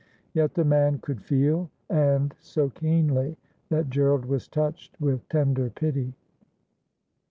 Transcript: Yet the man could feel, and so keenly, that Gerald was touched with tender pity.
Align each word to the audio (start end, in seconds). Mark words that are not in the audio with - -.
Yet 0.33 0.55
the 0.55 0.65
man 0.65 0.97
could 0.97 1.21
feel, 1.21 1.69
and 1.87 2.33
so 2.39 2.69
keenly, 2.71 3.37
that 3.69 3.91
Gerald 3.91 4.25
was 4.25 4.47
touched 4.47 4.99
with 4.99 5.29
tender 5.29 5.69
pity. 5.69 6.15